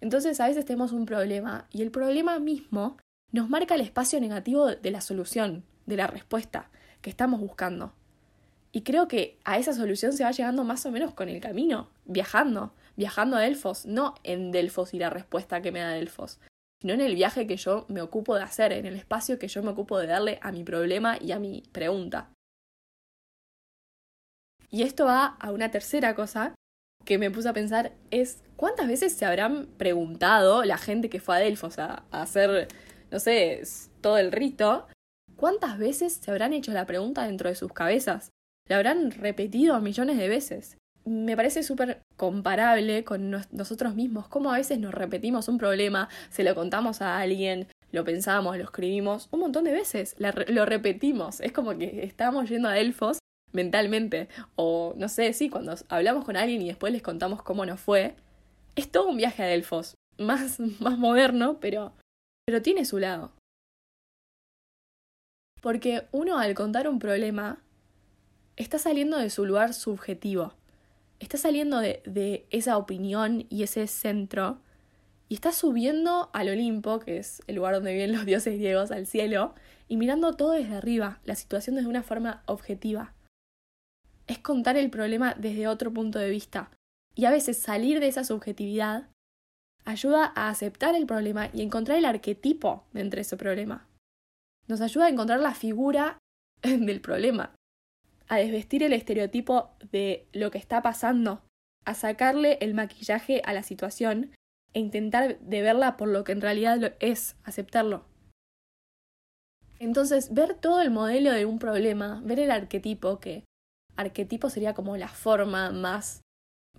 Entonces 0.00 0.40
a 0.40 0.48
veces 0.48 0.64
tenemos 0.64 0.92
un 0.92 1.06
problema 1.06 1.66
y 1.72 1.82
el 1.82 1.90
problema 1.90 2.38
mismo 2.38 2.96
nos 3.32 3.48
marca 3.48 3.74
el 3.74 3.80
espacio 3.80 4.20
negativo 4.20 4.66
de 4.66 4.90
la 4.90 5.00
solución, 5.00 5.64
de 5.86 5.96
la 5.96 6.06
respuesta 6.06 6.70
que 7.00 7.10
estamos 7.10 7.40
buscando. 7.40 7.92
Y 8.72 8.82
creo 8.82 9.08
que 9.08 9.38
a 9.44 9.58
esa 9.58 9.72
solución 9.72 10.12
se 10.12 10.24
va 10.24 10.30
llegando 10.30 10.64
más 10.64 10.86
o 10.86 10.90
menos 10.90 11.12
con 11.12 11.28
el 11.28 11.40
camino, 11.40 11.90
viajando 12.04 12.72
viajando 13.00 13.38
a 13.38 13.40
Delfos, 13.40 13.86
no 13.86 14.14
en 14.24 14.52
Delfos 14.52 14.92
y 14.92 14.98
la 14.98 15.08
respuesta 15.08 15.62
que 15.62 15.72
me 15.72 15.80
da 15.80 15.88
Delfos, 15.88 16.38
sino 16.82 16.92
en 16.92 17.00
el 17.00 17.14
viaje 17.14 17.46
que 17.46 17.56
yo 17.56 17.86
me 17.88 18.02
ocupo 18.02 18.36
de 18.36 18.42
hacer, 18.42 18.72
en 18.72 18.84
el 18.84 18.94
espacio 18.94 19.38
que 19.38 19.48
yo 19.48 19.62
me 19.62 19.70
ocupo 19.70 19.98
de 19.98 20.06
darle 20.06 20.38
a 20.42 20.52
mi 20.52 20.64
problema 20.64 21.16
y 21.18 21.32
a 21.32 21.38
mi 21.38 21.62
pregunta. 21.72 22.30
Y 24.70 24.82
esto 24.82 25.06
va 25.06 25.36
a 25.40 25.50
una 25.50 25.70
tercera 25.70 26.14
cosa 26.14 26.54
que 27.04 27.18
me 27.18 27.30
puse 27.30 27.48
a 27.48 27.52
pensar, 27.52 27.92
es 28.10 28.42
cuántas 28.56 28.88
veces 28.88 29.12
se 29.12 29.24
habrán 29.24 29.66
preguntado 29.76 30.64
la 30.64 30.78
gente 30.78 31.08
que 31.08 31.20
fue 31.20 31.36
a 31.36 31.40
Delfos 31.40 31.78
a, 31.78 32.04
hacer, 32.10 32.68
no 33.10 33.18
sé, 33.18 33.62
todo 34.00 34.18
el 34.18 34.32
rito, 34.32 34.86
cuántas 35.36 35.78
veces 35.78 36.14
se 36.14 36.30
habrán 36.30 36.52
hecho 36.52 36.72
la 36.72 36.86
pregunta 36.86 37.26
dentro 37.26 37.48
de 37.48 37.54
sus 37.54 37.72
cabezas. 37.72 38.30
La 38.68 38.76
habrán 38.76 39.10
repetido 39.10 39.80
millones 39.80 40.18
de 40.18 40.28
veces 40.28 40.76
me 41.04 41.36
parece 41.36 41.62
súper 41.62 42.02
comparable 42.16 43.04
con 43.04 43.30
nosotros 43.50 43.94
mismos, 43.94 44.28
cómo 44.28 44.52
a 44.52 44.58
veces 44.58 44.78
nos 44.78 44.94
repetimos 44.94 45.48
un 45.48 45.58
problema, 45.58 46.08
se 46.30 46.44
lo 46.44 46.54
contamos 46.54 47.00
a 47.00 47.18
alguien, 47.18 47.66
lo 47.92 48.04
pensamos, 48.04 48.56
lo 48.56 48.64
escribimos 48.64 49.28
un 49.30 49.40
montón 49.40 49.64
de 49.64 49.72
veces, 49.72 50.14
lo 50.18 50.66
repetimos, 50.66 51.40
es 51.40 51.52
como 51.52 51.76
que 51.76 52.04
estamos 52.04 52.48
yendo 52.48 52.68
a 52.68 52.72
Delfos 52.72 53.18
mentalmente. 53.52 54.28
O 54.56 54.94
no 54.96 55.08
sé, 55.08 55.32
sí, 55.32 55.48
cuando 55.48 55.74
hablamos 55.88 56.24
con 56.24 56.36
alguien 56.36 56.62
y 56.62 56.68
después 56.68 56.92
les 56.92 57.02
contamos 57.02 57.42
cómo 57.42 57.66
nos 57.66 57.80
fue. 57.80 58.14
Es 58.76 58.90
todo 58.90 59.08
un 59.08 59.16
viaje 59.16 59.42
a 59.42 59.46
Delfos. 59.46 59.94
Más, 60.18 60.60
más 60.80 60.98
moderno, 60.98 61.58
pero, 61.60 61.92
pero 62.46 62.62
tiene 62.62 62.84
su 62.84 62.98
lado. 62.98 63.32
Porque 65.60 66.06
uno 66.12 66.38
al 66.38 66.54
contar 66.54 66.88
un 66.88 66.98
problema 66.98 67.58
está 68.56 68.78
saliendo 68.78 69.18
de 69.18 69.30
su 69.30 69.44
lugar 69.44 69.74
subjetivo. 69.74 70.54
Está 71.18 71.36
saliendo 71.36 71.80
de, 71.80 72.02
de 72.06 72.46
esa 72.50 72.78
opinión 72.78 73.46
y 73.50 73.62
ese 73.62 73.86
centro 73.86 74.60
y 75.30 75.34
está 75.34 75.52
subiendo 75.52 76.28
al 76.32 76.48
Olimpo, 76.48 76.98
que 76.98 77.18
es 77.18 77.40
el 77.46 77.54
lugar 77.54 77.74
donde 77.74 77.92
viven 77.92 78.10
los 78.12 78.26
dioses 78.26 78.58
griegos, 78.58 78.90
al 78.90 79.06
cielo, 79.06 79.54
y 79.86 79.96
mirando 79.96 80.32
todo 80.34 80.50
desde 80.50 80.74
arriba, 80.74 81.20
la 81.24 81.36
situación 81.36 81.76
desde 81.76 81.88
una 81.88 82.02
forma 82.02 82.42
objetiva. 82.46 83.14
Es 84.30 84.38
contar 84.38 84.76
el 84.76 84.90
problema 84.90 85.34
desde 85.36 85.66
otro 85.66 85.92
punto 85.92 86.20
de 86.20 86.30
vista. 86.30 86.70
Y 87.16 87.24
a 87.24 87.32
veces 87.32 87.58
salir 87.58 87.98
de 87.98 88.06
esa 88.06 88.22
subjetividad 88.22 89.08
ayuda 89.84 90.32
a 90.36 90.50
aceptar 90.50 90.94
el 90.94 91.04
problema 91.04 91.50
y 91.52 91.62
encontrar 91.62 91.98
el 91.98 92.04
arquetipo 92.04 92.84
dentro 92.92 93.16
de 93.16 93.22
ese 93.22 93.36
problema. 93.36 93.88
Nos 94.68 94.82
ayuda 94.82 95.06
a 95.06 95.08
encontrar 95.08 95.40
la 95.40 95.52
figura 95.52 96.18
del 96.62 97.00
problema, 97.00 97.56
a 98.28 98.36
desvestir 98.36 98.84
el 98.84 98.92
estereotipo 98.92 99.72
de 99.90 100.28
lo 100.32 100.52
que 100.52 100.58
está 100.58 100.80
pasando, 100.80 101.42
a 101.84 101.94
sacarle 101.94 102.56
el 102.60 102.72
maquillaje 102.72 103.42
a 103.44 103.52
la 103.52 103.64
situación 103.64 104.30
e 104.74 104.78
intentar 104.78 105.40
de 105.40 105.60
verla 105.60 105.96
por 105.96 106.08
lo 106.08 106.22
que 106.22 106.30
en 106.30 106.40
realidad 106.40 106.94
es, 107.00 107.34
aceptarlo. 107.42 108.04
Entonces, 109.80 110.32
ver 110.32 110.54
todo 110.54 110.82
el 110.82 110.92
modelo 110.92 111.32
de 111.32 111.46
un 111.46 111.58
problema, 111.58 112.22
ver 112.24 112.38
el 112.38 112.52
arquetipo, 112.52 113.18
que 113.18 113.49
arquetipo 113.96 114.50
sería 114.50 114.74
como 114.74 114.96
la 114.96 115.08
forma 115.08 115.70
más, 115.70 116.20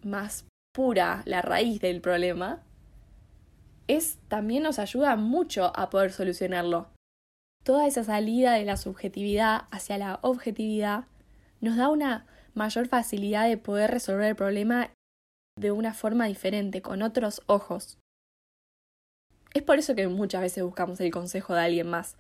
más 0.04 0.46
pura, 0.74 1.24
la 1.26 1.42
raíz 1.42 1.82
del 1.82 2.02
problema, 2.02 2.64
es 3.88 4.18
también 4.28 4.64
nos 4.64 4.80
ayuda 4.80 5.16
mucho 5.16 5.72
a 5.76 5.90
poder 5.90 6.14
solucionarlo. 6.14 6.90
Toda 7.64 7.88
esa 7.88 8.04
salida 8.04 8.54
de 8.54 8.66
la 8.66 8.78
subjetividad 8.78 9.66
hacia 9.72 9.98
la 9.98 10.20
objetividad 10.22 11.06
nos 11.60 11.78
da 11.78 11.90
una 11.90 12.26
mayor 12.54 12.88
facilidad 12.88 13.48
de 13.48 13.58
poder 13.58 13.92
resolver 13.92 14.30
el 14.30 14.36
problema 14.36 14.92
de 15.60 15.72
una 15.72 15.94
forma 15.94 16.26
diferente, 16.26 16.82
con 16.82 17.02
otros 17.02 17.42
ojos. 17.46 18.00
Es 19.54 19.64
por 19.64 19.78
eso 19.78 19.96
que 19.96 20.08
muchas 20.08 20.42
veces 20.42 20.64
buscamos 20.64 21.00
el 21.02 21.12
consejo 21.12 21.54
de 21.54 21.62
alguien 21.62 21.90
más. 21.90 22.18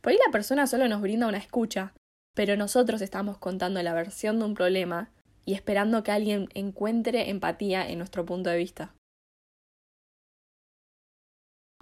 Por 0.00 0.12
ahí 0.12 0.18
la 0.24 0.30
persona 0.30 0.66
solo 0.66 0.86
nos 0.86 1.00
brinda 1.00 1.26
una 1.26 1.38
escucha, 1.38 1.94
pero 2.34 2.56
nosotros 2.56 3.00
estamos 3.00 3.38
contando 3.38 3.82
la 3.82 3.94
versión 3.94 4.38
de 4.38 4.44
un 4.44 4.54
problema 4.54 5.10
y 5.46 5.54
esperando 5.54 6.02
que 6.02 6.12
alguien 6.12 6.48
encuentre 6.54 7.30
empatía 7.30 7.88
en 7.88 7.98
nuestro 7.98 8.26
punto 8.26 8.50
de 8.50 8.58
vista. 8.58 8.94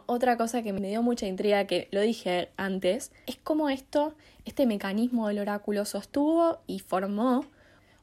Otra 0.06 0.36
cosa 0.36 0.62
que 0.62 0.72
me 0.72 0.88
dio 0.88 1.02
mucha 1.02 1.26
intriga, 1.26 1.66
que 1.66 1.88
lo 1.90 2.00
dije 2.00 2.50
antes, 2.56 3.12
es 3.26 3.38
cómo 3.38 3.70
esto, 3.70 4.14
este 4.44 4.66
mecanismo 4.66 5.28
del 5.28 5.38
oráculo 5.38 5.84
sostuvo 5.84 6.60
y 6.66 6.80
formó 6.80 7.46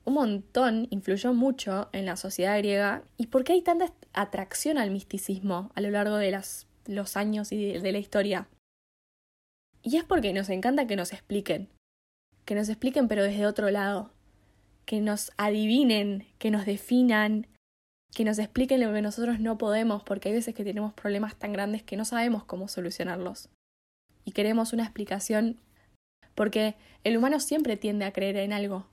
un 0.05 0.13
montón, 0.13 0.87
influyó 0.89 1.33
mucho 1.33 1.89
en 1.91 2.05
la 2.05 2.15
sociedad 2.15 2.57
griega 2.57 3.03
y 3.17 3.27
por 3.27 3.43
qué 3.43 3.53
hay 3.53 3.61
tanta 3.61 3.93
atracción 4.13 4.77
al 4.77 4.91
misticismo 4.91 5.71
a 5.75 5.81
lo 5.81 5.91
largo 5.91 6.15
de 6.15 6.39
los 6.87 7.17
años 7.17 7.51
y 7.51 7.73
de, 7.73 7.79
de 7.79 7.91
la 7.91 7.99
historia. 7.99 8.47
Y 9.83 9.97
es 9.97 10.03
porque 10.03 10.33
nos 10.33 10.49
encanta 10.49 10.87
que 10.87 10.95
nos 10.95 11.13
expliquen, 11.13 11.69
que 12.49 12.55
nos 12.55 12.67
expliquen 12.67 13.07
pero 13.07 13.21
desde 13.21 13.45
otro 13.45 13.69
lado, 13.69 14.09
que 14.85 15.01
nos 15.01 15.31
adivinen, 15.37 16.25
que 16.39 16.49
nos 16.49 16.65
definan, 16.65 17.45
que 18.11 18.25
nos 18.25 18.39
expliquen 18.39 18.81
lo 18.81 18.91
que 18.91 19.03
nosotros 19.03 19.39
no 19.39 19.59
podemos, 19.59 20.01
porque 20.01 20.29
hay 20.29 20.33
veces 20.33 20.55
que 20.55 20.63
tenemos 20.63 20.91
problemas 20.95 21.35
tan 21.35 21.53
grandes 21.53 21.83
que 21.83 21.95
no 21.95 22.05
sabemos 22.05 22.43
cómo 22.45 22.67
solucionarlos. 22.67 23.49
Y 24.25 24.31
queremos 24.31 24.73
una 24.73 24.81
explicación 24.81 25.59
porque 26.33 26.73
el 27.03 27.17
humano 27.17 27.39
siempre 27.39 27.77
tiende 27.77 28.05
a 28.05 28.13
creer 28.13 28.37
en 28.37 28.51
algo, 28.51 28.87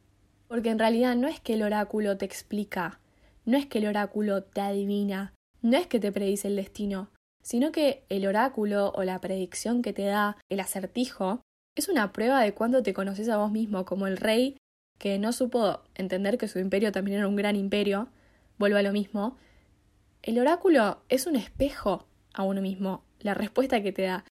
porque 0.49 0.69
en 0.69 0.79
realidad 0.79 1.17
no 1.17 1.27
es 1.27 1.41
que 1.41 1.55
el 1.55 1.63
oráculo 1.63 2.19
te 2.19 2.27
explica, 2.27 3.01
no 3.47 3.57
es 3.57 3.65
que 3.65 3.79
el 3.79 3.87
oráculo 3.87 4.43
te 4.43 4.61
adivina, 4.61 5.33
no 5.63 5.79
es 5.79 5.87
que 5.87 5.99
te 5.99 6.13
predice 6.13 6.49
el 6.49 6.57
destino, 6.57 7.09
sino 7.43 7.73
que 7.73 8.05
el 8.11 8.27
oráculo 8.27 8.93
o 8.95 9.03
la 9.03 9.19
predicción 9.23 9.81
que 9.81 9.95
te 9.95 10.03
da 10.03 10.37
el 10.51 10.61
acertijo 10.61 11.41
es 11.76 11.88
una 11.88 12.12
prueba 12.12 12.40
de 12.40 12.54
cuándo 12.54 12.83
te 12.83 12.95
conoces 12.95 13.28
a 13.28 13.37
vos 13.37 13.52
mismo, 13.52 13.85
como 13.85 14.06
el 14.06 14.16
rey 14.16 14.56
que 14.99 15.18
no 15.18 15.33
supo 15.33 15.83
entender 15.95 16.38
que 16.38 16.49
su 16.49 16.59
imperio 16.59 16.90
también 16.90 17.18
era 17.18 17.28
un 17.28 17.37
gran 17.37 17.54
imperio, 17.54 18.09
vuelvo 18.59 18.78
a 18.78 18.83
lo 18.83 18.92
mismo, 18.92 19.37
el 20.23 20.38
oráculo 20.38 21.02
es 21.09 21.26
un 21.26 21.37
espejo 21.37 22.06
a 22.33 22.42
uno 22.42 22.62
mismo, 22.62 23.04
la 23.21 23.35
respuesta 23.35 23.83
que 23.83 23.92
te 23.92 24.02
da. 24.02 24.25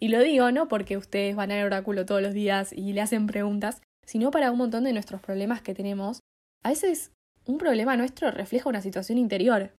Y 0.00 0.08
lo 0.08 0.20
digo 0.20 0.50
no 0.52 0.68
porque 0.68 0.96
ustedes 0.96 1.36
van 1.36 1.50
al 1.50 1.66
oráculo 1.66 2.06
todos 2.06 2.22
los 2.22 2.32
días 2.32 2.72
y 2.72 2.92
le 2.92 3.00
hacen 3.00 3.26
preguntas, 3.26 3.82
sino 4.06 4.30
para 4.30 4.50
un 4.50 4.58
montón 4.58 4.84
de 4.84 4.92
nuestros 4.92 5.20
problemas 5.20 5.60
que 5.60 5.74
tenemos. 5.74 6.20
A 6.62 6.70
veces 6.70 7.10
un 7.46 7.58
problema 7.58 7.96
nuestro 7.96 8.30
refleja 8.30 8.68
una 8.68 8.80
situación 8.80 9.18
interior 9.18 9.72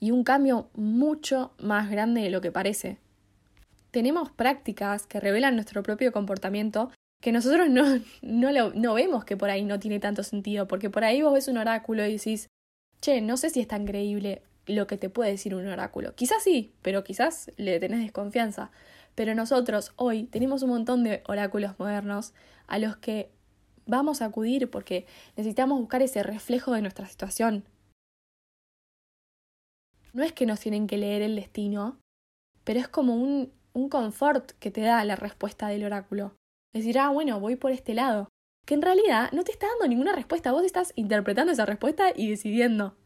y 0.00 0.10
un 0.10 0.22
cambio 0.22 0.70
mucho 0.74 1.54
más 1.58 1.90
grande 1.90 2.20
de 2.20 2.30
lo 2.30 2.40
que 2.40 2.52
parece. 2.52 2.98
Tenemos 3.94 4.32
prácticas 4.32 5.06
que 5.06 5.20
revelan 5.20 5.54
nuestro 5.54 5.84
propio 5.84 6.10
comportamiento 6.10 6.90
que 7.22 7.30
nosotros 7.30 7.70
no, 7.70 8.00
no, 8.22 8.70
no 8.74 8.94
vemos 8.94 9.24
que 9.24 9.36
por 9.36 9.50
ahí 9.50 9.64
no 9.64 9.78
tiene 9.78 10.00
tanto 10.00 10.24
sentido, 10.24 10.66
porque 10.66 10.90
por 10.90 11.04
ahí 11.04 11.22
vos 11.22 11.32
ves 11.32 11.46
un 11.46 11.58
oráculo 11.58 12.04
y 12.04 12.14
decís, 12.14 12.48
che, 13.00 13.20
no 13.20 13.36
sé 13.36 13.50
si 13.50 13.60
es 13.60 13.68
tan 13.68 13.86
creíble 13.86 14.42
lo 14.66 14.88
que 14.88 14.96
te 14.96 15.10
puede 15.10 15.30
decir 15.30 15.54
un 15.54 15.68
oráculo. 15.68 16.16
Quizás 16.16 16.42
sí, 16.42 16.74
pero 16.82 17.04
quizás 17.04 17.52
le 17.56 17.78
tenés 17.78 18.00
desconfianza. 18.00 18.72
Pero 19.14 19.32
nosotros 19.36 19.92
hoy 19.94 20.24
tenemos 20.24 20.64
un 20.64 20.70
montón 20.70 21.04
de 21.04 21.22
oráculos 21.28 21.78
modernos 21.78 22.34
a 22.66 22.80
los 22.80 22.96
que 22.96 23.30
vamos 23.86 24.22
a 24.22 24.24
acudir 24.24 24.70
porque 24.70 25.06
necesitamos 25.36 25.78
buscar 25.78 26.02
ese 26.02 26.24
reflejo 26.24 26.72
de 26.72 26.82
nuestra 26.82 27.06
situación. 27.06 27.62
No 30.12 30.24
es 30.24 30.32
que 30.32 30.46
nos 30.46 30.58
tienen 30.58 30.88
que 30.88 30.98
leer 30.98 31.22
el 31.22 31.36
destino, 31.36 31.96
pero 32.64 32.80
es 32.80 32.88
como 32.88 33.14
un, 33.14 33.52
un 33.74 33.88
confort 33.88 34.52
que 34.52 34.70
te 34.70 34.80
da 34.80 35.04
la 35.04 35.16
respuesta 35.16 35.68
del 35.68 35.84
oráculo. 35.84 36.36
Decir, 36.72 36.98
ah, 36.98 37.10
bueno, 37.10 37.40
voy 37.40 37.56
por 37.56 37.72
este 37.72 37.92
lado. 37.92 38.28
Que 38.66 38.74
en 38.74 38.82
realidad 38.82 39.30
no 39.32 39.44
te 39.44 39.52
está 39.52 39.66
dando 39.68 39.88
ninguna 39.88 40.14
respuesta, 40.14 40.52
vos 40.52 40.64
estás 40.64 40.92
interpretando 40.96 41.52
esa 41.52 41.66
respuesta 41.66 42.12
y 42.14 42.30
decidiendo. 42.30 42.96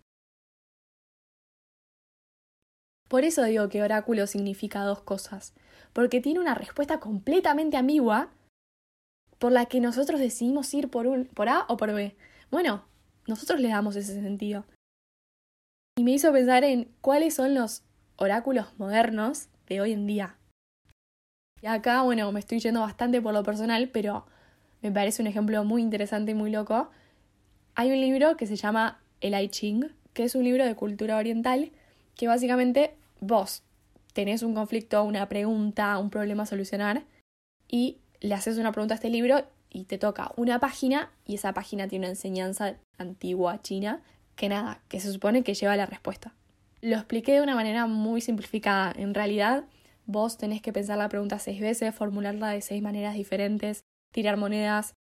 Por 3.09 3.25
eso 3.25 3.43
digo 3.45 3.69
que 3.69 3.83
oráculo 3.83 4.27
significa 4.27 4.85
dos 4.85 5.01
cosas, 5.01 5.55
porque 5.95 6.21
tiene 6.21 6.41
una 6.41 6.55
respuesta 6.55 7.01
completamente 7.01 7.77
ambigua 7.77 8.31
por 9.39 9.51
la 9.51 9.67
que 9.67 9.81
nosotros 9.81 10.21
decidimos 10.21 10.73
ir 10.75 10.91
por, 10.91 11.07
un, 11.07 11.25
por 11.27 11.49
A 11.49 11.65
o 11.69 11.77
por 11.77 11.93
B. 11.93 12.17
Bueno, 12.51 12.85
nosotros 13.27 13.61
le 13.61 13.69
damos 13.69 13.97
ese 13.97 14.21
sentido. 14.21 14.67
Y 15.97 16.05
me 16.05 16.13
hizo 16.13 16.33
pensar 16.33 16.65
en 16.65 16.93
cuáles 17.01 17.35
son 17.35 17.55
los 17.55 17.83
oráculos 18.17 18.79
modernos 18.79 19.49
de 19.67 19.81
hoy 19.81 19.93
en 19.93 20.07
día. 20.07 20.38
Y 21.63 21.67
acá, 21.67 22.03
bueno, 22.03 22.31
me 22.33 22.41
estoy 22.41 22.61
yendo 22.61 22.81
bastante 22.81 23.21
por 23.21 23.35
lo 23.35 23.43
personal, 23.43 23.89
pero 23.89 24.27
me 24.83 24.93
parece 24.93 25.23
un 25.23 25.29
ejemplo 25.29 25.65
muy 25.65 25.83
interesante 25.83 26.33
y 26.33 26.35
muy 26.35 26.51
loco. 26.51 26.91
Hay 27.75 27.91
un 27.91 28.01
libro 28.01 28.37
que 28.37 28.47
se 28.47 28.57
llama 28.57 29.01
El 29.21 29.41
I 29.41 29.49
Ching, 29.49 29.93
que 30.13 30.25
es 30.25 30.35
un 30.35 30.45
libro 30.45 30.65
de 30.65 30.75
cultura 30.75 31.17
oriental 31.17 31.71
que 32.17 32.27
básicamente 32.27 32.95
vos 33.21 33.63
tenés 34.13 34.43
un 34.43 34.55
conflicto, 34.55 35.05
una 35.05 35.29
pregunta, 35.29 35.97
un 35.99 36.11
problema 36.11 36.43
a 36.43 36.47
solucionar 36.47 37.05
y 37.69 37.99
le 38.21 38.35
haces 38.35 38.59
una 38.59 38.73
pregunta 38.73 38.95
a 38.95 38.97
este 38.97 39.11
libro 39.11 39.45
y 39.71 39.85
te 39.85 39.99
toca 39.99 40.33
una 40.37 40.59
página 40.59 41.11
y 41.27 41.37
esa 41.37 41.53
página 41.53 41.87
tiene 41.87 42.07
una 42.07 42.11
enseñanza 42.11 42.75
antigua 42.97 43.63
china 43.63 44.03
que 44.35 44.49
nada, 44.49 44.81
que 44.89 45.01
se 45.01 45.13
supone 45.13 45.43
que 45.43 45.55
lleva 45.55 45.77
la 45.77 45.87
respuesta. 45.87 46.33
Lo 46.81 46.97
expliqué 46.97 47.35
de 47.35 47.43
una 47.43 47.55
manera 47.55 47.87
muy 47.87 48.21
simplificada. 48.21 48.93
En 48.97 49.15
realidad, 49.15 49.65
vos 50.09 50.39
tenés 50.39 50.63
que 50.63 50.73
pensar 50.73 50.99
la 50.99 51.09
pregunta 51.09 51.39
seis 51.39 51.61
veces, 51.61 51.95
formularla 51.95 52.49
de 52.49 52.63
seis 52.63 52.83
maneras 52.83 53.15
diferentes, 53.15 53.83
tirar 54.13 54.37
monedas. 54.37 54.95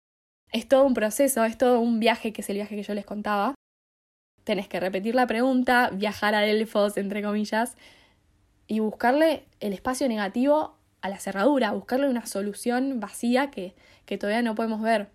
Es 0.51 0.67
todo 0.67 0.83
un 0.83 0.93
proceso, 0.93 1.45
es 1.45 1.57
todo 1.57 1.79
un 1.79 1.99
viaje 1.99 2.33
que 2.33 2.41
es 2.41 2.49
el 2.49 2.55
viaje 2.55 2.75
que 2.75 2.83
yo 2.83 2.93
les 2.93 3.05
contaba. 3.05 3.53
Tenés 4.43 4.67
que 4.67 4.79
repetir 4.79 5.15
la 5.15 5.27
pregunta, 5.27 5.91
viajar 5.93 6.35
a 6.35 6.41
Delfos, 6.41 6.97
entre 6.97 7.21
comillas, 7.21 7.75
y 8.67 8.79
buscarle 8.79 9.45
el 9.59 9.73
espacio 9.73 10.07
negativo 10.07 10.77
a 11.01 11.09
la 11.09 11.19
cerradura, 11.19 11.71
buscarle 11.71 12.09
una 12.09 12.25
solución 12.25 12.99
vacía 12.99 13.51
que, 13.51 13.75
que 14.05 14.17
todavía 14.17 14.41
no 14.41 14.55
podemos 14.55 14.81
ver. 14.81 15.11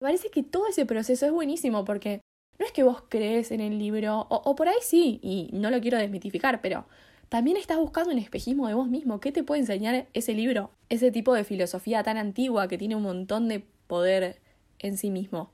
Me 0.00 0.06
parece 0.06 0.30
que 0.30 0.42
todo 0.42 0.66
ese 0.66 0.84
proceso 0.84 1.26
es 1.26 1.32
buenísimo 1.32 1.84
porque 1.84 2.20
no 2.58 2.66
es 2.66 2.72
que 2.72 2.82
vos 2.82 3.04
crees 3.08 3.52
en 3.52 3.60
el 3.60 3.78
libro, 3.78 4.26
o, 4.28 4.42
o, 4.44 4.56
por 4.56 4.68
ahí 4.68 4.78
sí, 4.82 5.20
y 5.22 5.50
no 5.52 5.70
lo 5.70 5.80
quiero 5.80 5.98
desmitificar, 5.98 6.60
pero 6.60 6.86
también 7.30 7.56
estás 7.56 7.78
buscando 7.78 8.10
un 8.10 8.18
espejismo 8.18 8.66
de 8.66 8.74
vos 8.74 8.88
mismo. 8.88 9.20
¿Qué 9.20 9.30
te 9.30 9.44
puede 9.44 9.60
enseñar 9.60 10.08
ese 10.12 10.34
libro? 10.34 10.72
Ese 10.88 11.12
tipo 11.12 11.32
de 11.32 11.44
filosofía 11.44 12.02
tan 12.02 12.16
antigua 12.16 12.66
que 12.66 12.76
tiene 12.76 12.96
un 12.96 13.04
montón 13.04 13.48
de 13.48 13.60
poder 13.86 14.42
en 14.80 14.98
sí 14.98 15.10
mismo. 15.10 15.52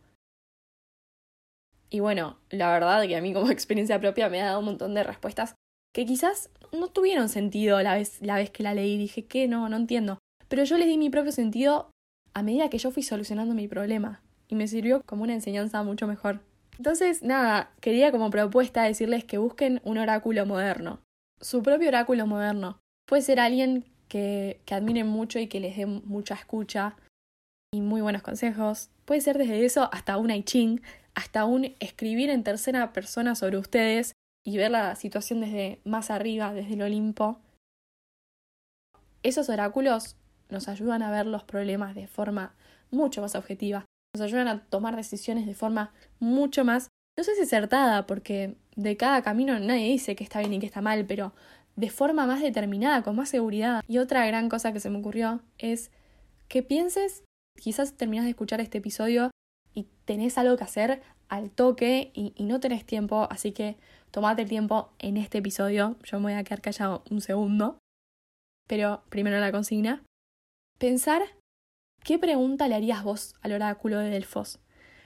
Y 1.91 2.01
bueno, 2.01 2.39
la 2.49 2.73
verdad 2.73 3.07
que 3.07 3.15
a 3.15 3.21
mí 3.21 3.35
como 3.35 3.51
experiencia 3.53 4.01
propia 4.01 4.31
me 4.31 4.41
ha 4.41 4.47
dado 4.47 4.61
un 4.61 4.65
montón 4.65 4.95
de 4.95 5.05
respuestas 5.05 5.55
que 5.93 6.07
quizás 6.07 6.51
no 6.73 6.89
tuvieron 6.89 7.29
sentido 7.29 7.81
la 7.83 7.95
vez, 7.95 8.23
la 8.23 8.37
vez 8.37 8.51
que 8.51 8.63
la 8.63 8.73
leí. 8.73 8.97
Dije 8.97 9.27
que 9.27 9.47
no, 9.47 9.69
no 9.69 9.77
entiendo. 9.77 10.19
Pero 10.49 10.65
yo 10.65 10.79
le 10.79 10.87
di 10.87 10.97
mi 10.97 11.11
propio 11.11 11.33
sentido 11.33 11.91
a 12.33 12.43
medida 12.43 12.71
que 12.71 12.79
yo 12.79 12.91
fui 12.91 13.03
solucionando 13.03 13.55
mi 13.55 13.69
problema. 13.69 14.23
Y 14.49 14.55
me 14.55 14.67
sirvió 14.67 15.03
como 15.05 15.25
una 15.25 15.35
enseñanza 15.35 15.83
mucho 15.83 16.07
mejor. 16.07 16.41
Entonces, 16.79 17.23
nada, 17.23 17.73
quería 17.81 18.13
como 18.13 18.31
propuesta 18.31 18.83
decirles 18.83 19.25
que 19.25 19.37
busquen 19.37 19.83
un 19.85 19.99
oráculo 19.99 20.47
moderno. 20.47 21.01
Su 21.41 21.63
propio 21.63 21.89
oráculo 21.89 22.27
moderno. 22.27 22.79
Puede 23.07 23.23
ser 23.23 23.41
alguien 23.41 23.85
que, 24.09 24.61
que 24.65 24.75
admiren 24.75 25.07
mucho 25.07 25.39
y 25.39 25.49
que 25.49 25.61
les 25.61 25.77
dé 25.77 25.87
mucha 25.87 26.35
escucha 26.35 26.97
y 27.73 27.81
muy 27.81 28.01
buenos 28.01 28.23
consejos. 28.23 28.91
Puede 29.05 29.21
ser 29.21 29.39
desde 29.39 29.65
eso 29.65 29.89
hasta 29.93 30.17
un 30.17 30.31
I 30.31 30.43
Ching, 30.43 30.81
hasta 31.15 31.45
un 31.45 31.75
escribir 31.81 32.31
en 32.31 32.45
tercera 32.45 32.93
persona 32.93 33.35
sobre 33.35 33.59
ustedes 33.59 34.13
y 34.45 34.57
ver 34.57 34.71
la 34.71 34.95
situación 34.95 35.41
desde 35.41 35.81
más 35.85 36.11
arriba, 36.11 36.53
desde 36.53 36.75
el 36.75 36.83
Olimpo. 36.83 37.41
Esos 39.23 39.49
oráculos 39.49 40.17
nos 40.51 40.69
ayudan 40.69 41.03
a 41.03 41.11
ver 41.11 41.27
los 41.27 41.43
problemas 41.43 41.95
de 41.95 42.07
forma 42.07 42.55
mucho 42.91 43.21
más 43.21 43.35
objetiva, 43.35 43.85
nos 44.15 44.23
ayudan 44.23 44.47
a 44.47 44.65
tomar 44.67 44.95
decisiones 44.95 45.47
de 45.47 45.55
forma 45.55 45.93
mucho 46.21 46.65
más, 46.65 46.89
no 47.19 47.25
sé 47.25 47.35
si 47.35 47.43
acertada, 47.43 48.07
porque 48.07 48.55
de 48.77 48.97
cada 48.97 49.23
camino 49.23 49.59
nadie 49.59 49.91
dice 49.91 50.15
que 50.15 50.23
está 50.23 50.39
bien 50.41 50.55
y 50.55 50.61
que 50.61 50.67
está 50.67 50.81
mal, 50.81 51.07
pero 51.07 51.33
de 51.75 51.91
forma 51.91 52.27
más 52.27 52.41
determinada, 52.41 53.03
con 53.03 53.17
más 53.17 53.29
seguridad. 53.29 53.83
Y 53.89 53.99
otra 53.99 54.25
gran 54.27 54.49
cosa 54.49 54.73
que 54.73 54.81
se 54.81 54.91
me 54.91 54.99
ocurrió 54.99 55.41
es 55.59 55.91
que 56.49 56.63
pienses, 56.63 57.25
quizás 57.61 57.95
terminas 57.95 58.25
de 58.25 58.31
escuchar 58.31 58.61
este 58.61 58.79
episodio 58.79 59.31
y 59.75 59.89
tenés 60.05 60.39
algo 60.39 60.57
que 60.57 60.65
hacer 60.65 61.03
al 61.29 61.51
toque 61.51 62.13
y, 62.15 62.33
no 62.45 62.61
tenés 62.61 62.85
tiempo, 62.87 63.27
así 63.31 63.53
que 63.53 63.77
tomate 64.11 64.43
el 64.43 64.49
tiempo 64.49 64.91
en 64.99 65.17
este 65.17 65.39
episodio. 65.39 65.97
Yo 66.05 66.19
me 66.19 66.25
voy 66.25 66.33
a 66.35 66.45
quedar 66.45 66.61
callado 66.61 67.03
un 67.11 67.21
segundo. 67.21 67.79
Pero 68.69 69.03
primero 69.11 69.39
la 69.39 69.53
consigna. 69.53 70.03
Pensar 70.79 71.23
qué 72.05 72.19
pregunta 72.19 72.69
le 72.69 72.75
harías 72.75 73.03
vos 73.03 73.35
al 73.43 73.53
oráculo 73.53 73.99
de 73.99 74.11
Delfos. 74.11 74.61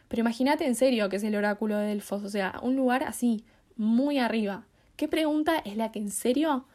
Pero 0.08 0.20
imagínate 0.20 0.66
en 0.66 0.74
serio 0.74 1.08
que 1.08 1.16
es 1.16 1.24
el 1.24 1.36
oráculo 1.36 1.76
de 1.76 1.86
Delfos, 1.86 2.24
o 2.24 2.28
sea, 2.28 2.58
un 2.62 2.74
lugar 2.74 3.04
así, 3.04 3.44
muy 3.80 4.18
arriba. 4.18 4.66
¿Qué 4.96 5.08
pregunta 5.08 5.58
es 5.64 5.76
la 5.78 5.90
que 5.90 5.99
en 5.99 6.10
serio 6.10 6.66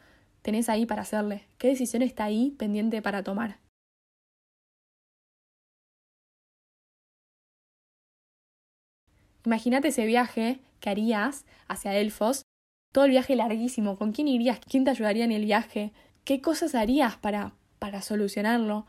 tenés 0.42 0.68
ahí 0.68 0.86
para 0.86 1.02
hacerle? 1.02 1.46
¿Qué 1.56 1.68
decisión 1.68 2.02
está 2.02 2.24
ahí 2.24 2.50
pendiente 2.58 3.00
para 3.00 3.22
tomar? 3.22 3.60
Imagínate 9.44 9.88
ese 9.88 10.04
viaje 10.04 10.58
que 10.80 10.90
harías 10.90 11.46
hacia 11.68 11.92
Delfos, 11.92 12.42
todo 12.92 13.04
el 13.04 13.12
viaje 13.12 13.36
larguísimo, 13.36 13.96
¿con 13.96 14.10
quién 14.10 14.26
irías? 14.26 14.58
¿Quién 14.58 14.82
te 14.82 14.90
ayudaría 14.90 15.24
en 15.24 15.30
el 15.30 15.44
viaje? 15.44 15.92
¿Qué 16.24 16.40
cosas 16.40 16.74
harías 16.74 17.16
para, 17.16 17.54
para 17.78 18.02
solucionarlo? 18.02 18.84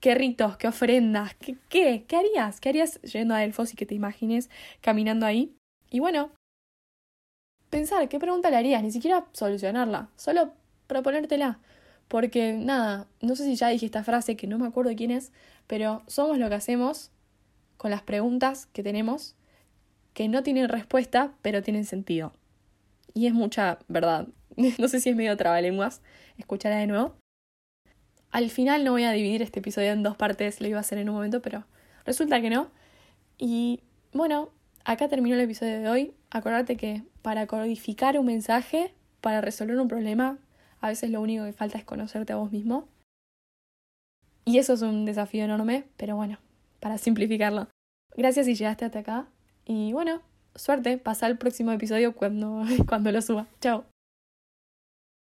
¿Qué 0.00 0.14
ritos? 0.14 0.58
¿Qué 0.58 0.68
ofrendas? 0.68 1.34
¿Qué, 1.36 1.56
¿Qué? 1.70 2.04
¿Qué 2.06 2.16
harías? 2.16 2.60
¿Qué 2.60 2.68
harías 2.68 3.00
yendo 3.00 3.34
a 3.34 3.38
Delfos 3.38 3.72
y 3.72 3.76
que 3.76 3.86
te 3.86 3.94
imagines 3.94 4.50
caminando 4.82 5.24
ahí? 5.24 5.56
Y 5.88 6.00
bueno, 6.00 6.30
pensar 7.74 8.08
qué 8.08 8.20
pregunta 8.20 8.50
le 8.50 8.56
harías, 8.56 8.84
ni 8.84 8.92
siquiera 8.92 9.26
solucionarla, 9.32 10.08
solo 10.14 10.52
proponértela. 10.86 11.58
Porque 12.06 12.52
nada, 12.52 13.08
no 13.20 13.34
sé 13.34 13.44
si 13.44 13.56
ya 13.56 13.68
dije 13.68 13.86
esta 13.86 14.04
frase 14.04 14.36
que 14.36 14.46
no 14.46 14.58
me 14.58 14.66
acuerdo 14.66 14.94
quién 14.94 15.10
es, 15.10 15.32
pero 15.66 16.02
somos 16.06 16.38
lo 16.38 16.48
que 16.48 16.54
hacemos 16.54 17.10
con 17.76 17.90
las 17.90 18.02
preguntas 18.02 18.66
que 18.72 18.84
tenemos 18.84 19.34
que 20.12 20.28
no 20.28 20.44
tienen 20.44 20.68
respuesta, 20.68 21.32
pero 21.42 21.64
tienen 21.64 21.84
sentido. 21.84 22.32
Y 23.12 23.26
es 23.26 23.34
mucha 23.34 23.80
verdad. 23.88 24.28
no 24.78 24.86
sé 24.86 25.00
si 25.00 25.10
es 25.10 25.16
medio 25.16 25.36
trabalenguas. 25.36 26.00
Escuchará 26.38 26.76
de 26.76 26.86
nuevo. 26.86 27.16
Al 28.30 28.50
final 28.50 28.84
no 28.84 28.92
voy 28.92 29.02
a 29.02 29.10
dividir 29.10 29.42
este 29.42 29.58
episodio 29.58 29.90
en 29.90 30.04
dos 30.04 30.16
partes, 30.16 30.60
lo 30.60 30.68
iba 30.68 30.78
a 30.78 30.82
hacer 30.82 30.98
en 30.98 31.08
un 31.08 31.16
momento, 31.16 31.42
pero 31.42 31.66
resulta 32.04 32.40
que 32.40 32.50
no. 32.50 32.70
Y 33.36 33.80
bueno, 34.12 34.50
acá 34.84 35.08
terminó 35.08 35.34
el 35.34 35.40
episodio 35.42 35.80
de 35.80 35.88
hoy. 35.88 36.14
Acordate 36.30 36.76
que 36.76 37.02
para 37.22 37.46
codificar 37.46 38.18
un 38.18 38.26
mensaje, 38.26 38.94
para 39.20 39.40
resolver 39.40 39.78
un 39.78 39.88
problema, 39.88 40.38
a 40.80 40.88
veces 40.88 41.10
lo 41.10 41.20
único 41.20 41.44
que 41.44 41.52
falta 41.52 41.78
es 41.78 41.84
conocerte 41.84 42.32
a 42.32 42.36
vos 42.36 42.52
mismo. 42.52 42.86
Y 44.44 44.58
eso 44.58 44.74
es 44.74 44.82
un 44.82 45.06
desafío 45.06 45.44
enorme, 45.44 45.84
pero 45.96 46.16
bueno, 46.16 46.38
para 46.80 46.98
simplificarlo. 46.98 47.68
Gracias 48.16 48.46
si 48.46 48.54
llegaste 48.54 48.84
hasta 48.84 48.98
acá. 48.98 49.26
Y 49.64 49.92
bueno, 49.92 50.20
suerte, 50.54 50.98
pasa 50.98 51.26
al 51.26 51.38
próximo 51.38 51.72
episodio 51.72 52.14
cuando, 52.14 52.62
cuando 52.88 53.10
lo 53.10 53.22
suba. 53.22 53.46
Chao. 53.60 53.84